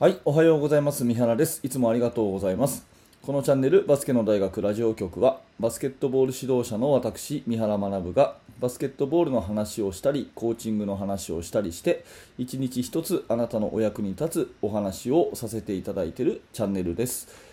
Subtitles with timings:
[0.00, 1.02] はい、おはようございます。
[1.04, 1.58] 三原です。
[1.64, 2.86] いつもありがとうございます。
[3.20, 12.04] このチャンネル、バスケの大学ラジオ局は、バスケットボール指導者の私、三原学が、バスケットボールの話をしたり、コーチングの話をしたりして、
[12.38, 17.47] 一日一つあなたのお役に立つお話をさせていただいているチャンネルです。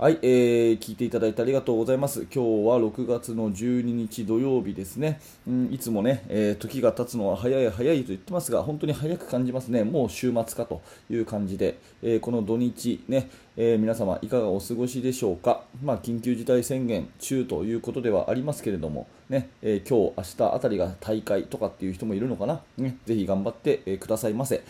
[0.00, 2.20] はい、えー聞いていただいてありがとうございます。
[2.20, 5.20] 今日は6月の12日土曜日ですね。
[5.46, 9.84] うん、いつもね、えー時が経つのは早い早いと言ってますが、本当に早く感じますね。
[9.84, 10.80] もう週末かと
[11.10, 13.28] いう感じで、えーこの土日ね、
[13.58, 15.64] えー皆様いかがお過ごしでしょうか。
[15.82, 22.62] まあ、緊急事態宣言中ということではありますけれども、ね、え今日、明日あたりが大会とかっていう人もいるのかな。
[22.78, 24.62] ね、ぜひ頑張って、くださいませ。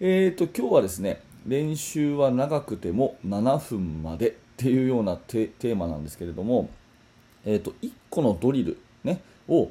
[0.00, 6.70] えー、と今日はですね練習は長くても7分までっていうようなテーマなんですけれども、
[7.44, 9.70] えー、と1個のドリル、ね、を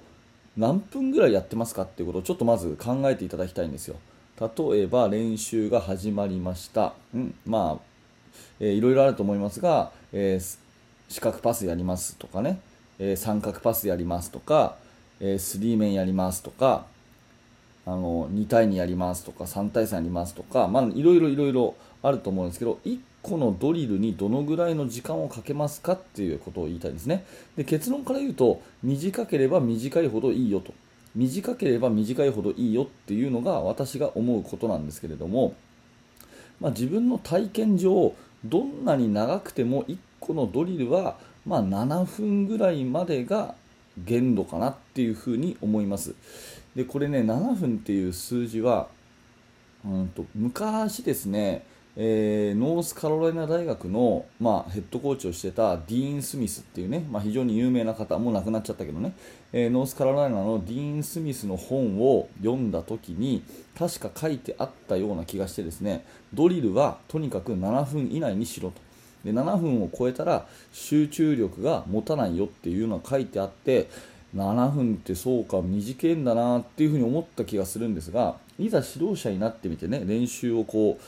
[0.58, 3.96] 何分ぐらいやってますかっていうことをちょっとまず考えていただきたいんですよ。
[4.40, 7.94] 例えば練習が始まりました、うんまあ
[8.60, 10.60] えーいろいろあると思いますが、えー
[11.10, 12.60] 四角パスやりますとかね、
[13.00, 14.76] えー三角パスやりますとか、
[15.20, 16.86] えースリーメンやりますとか、
[17.86, 27.26] あの2対2やりますとか3対3やりますとか、いろいろいろいろあると思うんですけど1個のドリルにどのぐらいの時間をかけますかっていうことを言いたいですね。
[27.56, 30.74] で結論から言うと短ければ短いほどいいよと。
[31.16, 35.54] 短ければ短いほどいいよっていうのが私が思うことなんですけれども、
[36.60, 43.54] まあ、自分の体験上どんなに長くても1個のドリルは、まあ、7分ぐらいまでが
[43.98, 46.16] 限度かなっていうふうに思います。
[46.76, 48.88] でこれね7分っていう数字は
[49.86, 51.66] うんと昔ですね、
[51.98, 59.14] えーノースカロライナ大学の、まあ、ヘッドコーチをしてたディーン・スミスっていうね、まあ、非常に有名な方もう亡くなっちゃったけどね、
[59.52, 63.44] えーノースカロライナのディーン・スミスの本を読んだ時に
[63.78, 68.82] 確か書いてあったような気がしてですねドリルはとにかく7分以内にしろと。
[69.26, 73.90] で7分を超えたら集中力が持たないよっていうのが書いてあって
[74.36, 81.04] 7分ってそうか短いんだなっていうふうに思った気がするんですがいざ指導者になってみてね練習をこう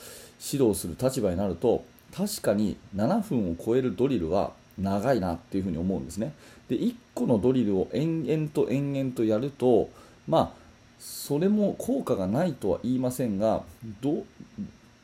[0.52, 6.34] 指導する立場になると確かに7分を超えるドリルは長いなっていうふに思うんですね。
[6.68, 9.88] で1個のドリルを延々と延々とやると
[10.28, 10.66] まあ
[10.98, 13.62] それも効果がないとは言いませんが
[14.00, 14.24] ど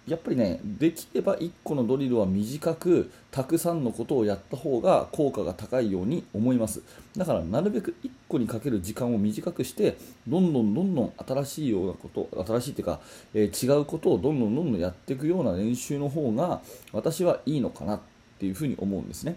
[0.06, 6.82] やっぱりねできれば1個のドリルは短くたくさんのことをやった方が効果が高いように思います。
[7.16, 9.96] だからなるべく1個にかける時間を短くして
[10.26, 13.00] どんどんどんどん新しいようなこと新しいっていうか、
[13.34, 18.00] えー違うことをどんどんどんどんやっていくような練習の方が私はいいのかなっ
[18.38, 19.36] ていうふうに思うんですね。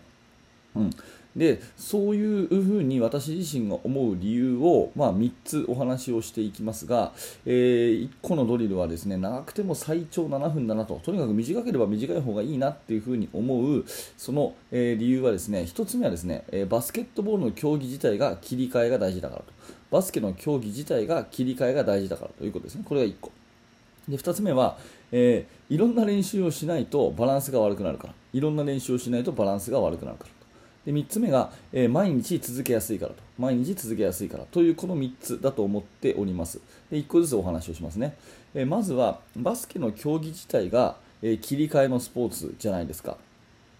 [0.75, 0.89] うん、
[1.35, 7.13] でそういうふうに私自身が思う理由を、まあ、3つお話をしていきますが、
[7.45, 13.85] えー1個のドリルはですね長くても最長7分だなととにかく短ければ短い方がいいなっていうふうに思う
[14.17, 19.53] その、えー理由はですね1つ目はですね、えーバスケットボールの競技自体が切り替えが大事だからと。
[19.91, 22.43] バスケの競技自体が切り替えが大事だからと。
[22.43, 22.83] いうことですね。
[22.85, 23.31] これが1個。
[24.09, 24.77] で2つ目は、
[25.11, 28.13] えいろんな練習をしないとバランスが悪くなるから。
[28.33, 30.34] いろんな練習をしないとバランスが悪くなるから。
[30.85, 33.23] で3つ目が、えー毎日続けやすいからと。
[33.37, 34.61] 毎日続けやすいからと。
[34.61, 36.61] いうこの3つだと思っております。
[36.91, 38.15] で1個ずつお話をしますね、
[38.53, 43.17] えーまずはバスケの競技自体が、えー切り替えのスポーツじゃないですか。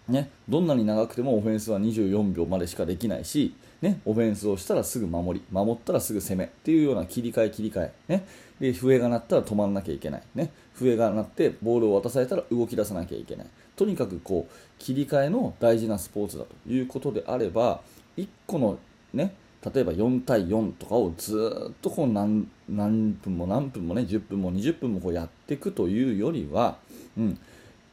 [0.08, 8.26] ね、どんなに長くてもオフェンスは24秒までしかできないし、ね、オフェンスをしたらすぐ守り守ったらすぐ攻めっていうような切り替え切り替え、ね、
[8.60, 13.46] で笛が鳴ったら止まらなきゃいけない、ね、笛が鳴ってボールを渡されたら動き出さなきゃいけない。
[13.76, 17.80] とにかくこう切り替えの大事なスポーツだということであれば
[18.16, 18.78] 1個の、
[19.12, 19.34] ね、
[19.74, 26.78] 例えば4対4とかをずっとこう何何分も何分もね10分も20分もこうやっていくというよりは、
[27.16, 27.38] うん、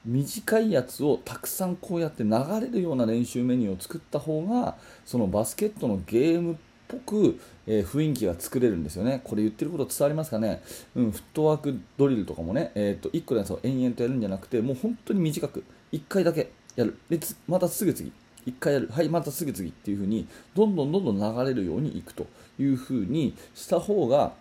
[0.06, 6.56] 短いやつをたくさんこうやって流れるような練習メニューを作った方がそのバスケットのゲームっ
[6.94, 9.22] ぽく、えー雰囲気が作れるんですよね。
[9.24, 10.62] これ言ってること伝わりますかね、
[10.96, 18.12] うん、フットワークドリルとかもね、えー、と1個のやつを延々とやるんじゃなくてもう本当に短く1回だけやるでつまたすぐ次
[18.46, 22.28] 1回やるはいまたすぐ次っていう風にどんどんどんどん流れるようにいくと
[22.60, 24.34] いう風にした方が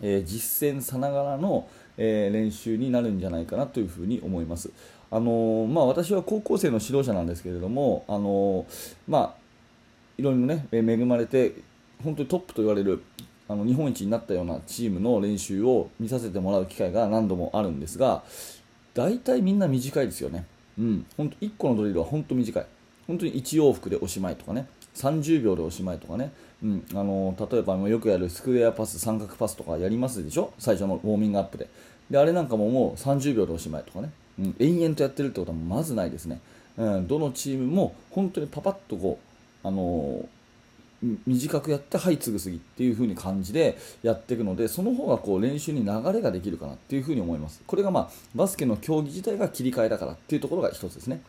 [0.00, 4.70] えー実践さながらの、えー練習になるんじゃないかなというふうに思います。
[5.12, 9.34] あのーまあ、私は高校生の指導者なんですけれども、あのーまあ、
[10.16, 11.54] いろいろねえ恵まれて
[12.02, 13.02] 本当にトップと言われる
[13.48, 18.22] あの日本一になったようなチームの練習を見させてもらう機会が何度もあるんですが
[18.94, 20.46] 大体みんな短いですよね、
[20.78, 22.66] うん、本当1個のドリルは本当短い。
[23.06, 24.66] 本当に1往復でおしまいとかね。
[24.94, 26.32] 30秒でおしまいとかね、
[26.62, 30.52] うん、あの例えばよくやるスクエアパス三角パスとかやりますでしょ？
[30.58, 31.68] 最初のウォーミングアップで。
[32.10, 36.40] であれなんかももう30秒でおしまいとかね、うん、延々とやってるってことはまずないですね、
[36.76, 39.18] うん、どのチームも本当にパパッとこ
[39.64, 40.26] う、あのー、
[41.26, 47.62] 短くやってはい次ぐすぎっていう風に感じでやっていくのでその方がこう練習に流れができるかなっていう風に思います。
[47.66, 51.22] これがまあバスケの競技自体が切り替えだからっていうところが1つですね。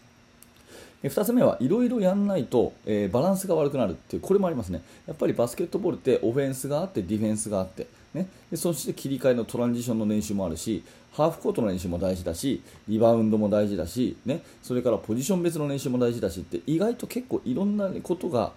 [1.03, 4.81] 2つ目はいろいろやんないと、えー、バランスが悪くなるっていうこれもありますね。
[5.07, 10.83] やっぱりバスケットボールってオフェンスがあってディフェンスがあって、ね、でそして切り替えのトランジションの練習もあるし
[11.13, 18.51] ハーフコートの練習も大事だしリバウンドも大事だし、ね、それからポジション別の練習も大事だしって意外と結構いろんなことが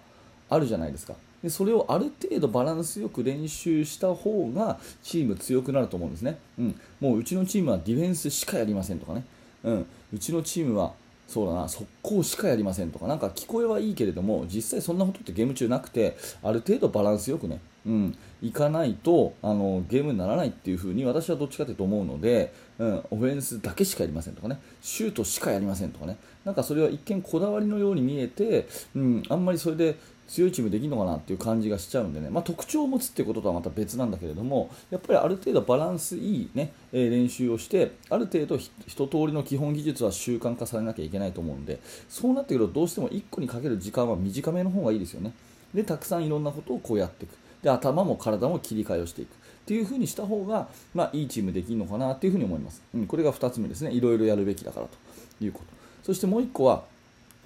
[0.49, 1.15] あるじゃないですか。
[1.43, 9.23] でそれをある程度バランスよく練習した方がチーム強くなると思うんですね、うん、もううちのチームはディフェンスしかやりませんとかね、
[9.63, 10.93] うん、うちのチームは
[11.27, 13.07] そうだな速攻しかやりませんとか。
[13.07, 24.59] なんか聞こえはいいけれども実際そんなことってゲーム中なくてある程度バランスよくね、うん、いかないとあのゲームにならないっていう風に私はどっちかというと思うので、うん、オフェンスだけしかやりませんとかね。
[24.81, 26.17] シュートしかやりませんとかね。
[26.43, 29.95] なんかそれは一見こだわりのように見えて、うん、あんまりそれで
[30.27, 41.79] 強いチームできるのかなっていう感じがしちゃうんでね、まあ、特徴を持つっていうこととはまた別なんだけれどもやっぱりある程度バランスいい、ね、え練習をしてある程度一通りの基本技術は習慣化されなきゃいけないと思うんで
[42.09, 45.31] そうなってくるとどうしても1個にかける時間は短めの方がいいですよね。
[45.73, 47.44] でたくさんいろんなことをこうやっていく。
[47.65, 49.29] で頭も体も切り替えをしていく。
[49.29, 49.31] っ
[49.65, 53.91] ていう風にした方が、まあ、いいチームできるのかなっていうふに思います、うん、これが2つ目ですね。
[53.91, 54.95] いろいろやるべきだからと。
[55.43, 55.65] いうこと。
[56.03, 56.83] そしてもう1個は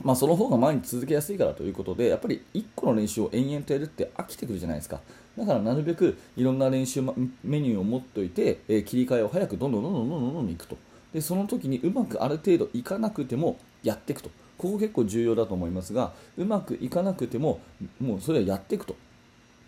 [0.03, 1.63] まあ、その方が毎日続けやすいからと。
[1.63, 4.99] いうことでやっぱり1個の練習を延々とやるって飽きてくるじゃないですか。
[5.37, 10.77] だからなるべくいろんな練習メニューを持っておいて、えー、切り替えを早くどんどんどんどんどんどんどんいくと。
[11.13, 14.29] でその時にうまくある程度いかなくてもやっていくと。
[14.57, 17.61] ここ結構重要だと思いますがうまくいかなくても
[18.01, 18.95] もうそれはやっていくと。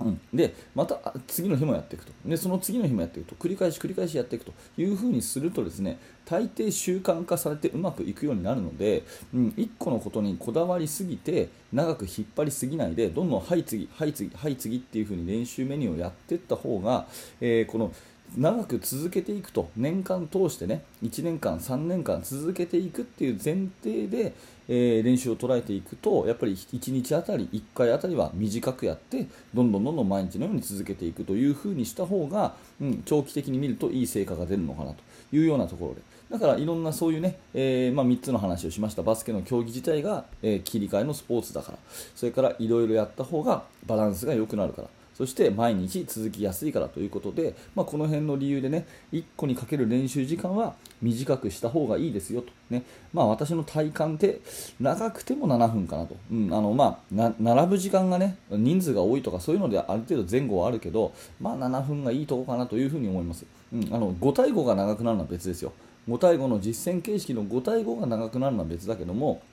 [0.01, 2.12] うん、でまた次の日もやっていくと。
[2.25, 3.36] でその次の日もやっていくと。
[3.36, 9.03] 繰り返し繰り返しやっていくというふうにするとですね大抵習慣化されてうまくいくようになるので、
[9.33, 17.07] うん、1個のことにこだわりすぎて長く引っ張りすぎないでどんどんはい次はい次はい次っていうふうに練習メニューをやっていった方が、
[17.39, 17.94] えー、この
[18.38, 19.69] 長く続けていくと。
[19.75, 20.83] 年間通してね。
[21.04, 24.33] 1年間、3年間続けていくっていう前提で、
[24.69, 35.12] えー、練習を捉えていくとやっぱり1日あたり1回あたりは短くやってどんどんどんどん毎日のように続けていくという風にした方が、うん、長期的に見るといい成果が出るのかなと。
[35.34, 36.01] いうようなところで。
[36.30, 39.04] だからいろんなそういうね、えー、まあ、3つの話をしました。
[39.04, 41.77] バスケの競技自体が、えー、切り替えのスポーツだから。
[42.16, 44.88] それからいろいろやった方がバランスが良くなるから。
[45.22, 52.82] そして毎日続きやすいからということで、まあ、この辺の理由でね1個にかける練習時間は短くした方がいいですよと、ね。
[53.14, 54.42] まあ、私の体感で
[54.80, 65.72] 長くても7分かなと、うんあのまあ、並ぶ時間がね人数が多いとかそういうのである程度前後はあるけど、まあ、7分がいいとこかなというふに思います、うん、あの5対5が長くなるのは別ですよ。
[66.10, 69.44] 5対5の実践形式の5対5が長くなるのは別だけども、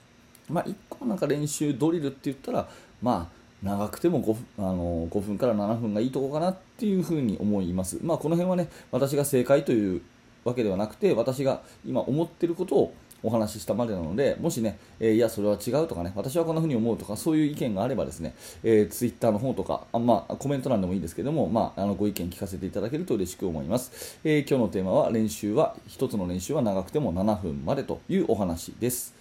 [0.49, 2.71] まあ、1個なんか練習ドリルって言ったら
[3.03, 7.99] まあ長くても 5, あの5分から7分がいいとこかなっていうふうに思います。
[8.03, 10.03] まあ、この辺はね私が正解という
[10.45, 29.15] わけではなくて私が今思っていることをお話ししたまでなのでもしね、えー、いやそれは違うとかね私はこんな風に思うとかそういう意見があればですね、えー、ツイッターの方とかあ、まあ、コメント欄でもいいですけども、まあ、あのご意見聞かせていただけると嬉しく思います、えー、今日のテーマは練習は1つの練習は長くても7分までというお話です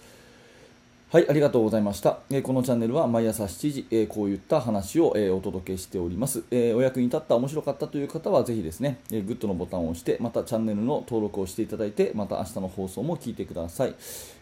[1.10, 2.18] はい、ありがとうございました。
[2.28, 13.94] えー、このチャンネルは毎朝7時、えー、こういった話を、えー、お届けしております、えお役に立った、面白かったという方はぜひですね、えグッドのボタンを押して、またチャンネルの登録をしていただいて、また明日の放送も聞いてください。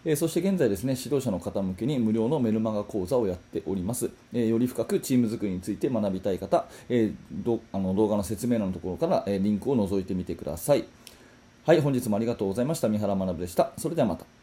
[0.05, 4.11] えそして現在ですね、指導者の方向けに無料のメルマガ講座をやっております。
[4.33, 10.85] えより深くチーム作りについて学びたい方、えどあの動画の説明欄のところから、えリンクを覗いてみてください。
[11.65, 12.89] はい、本日もありがとうございました。
[12.89, 13.71] 三原学でした。
[13.79, 14.36] それではまた。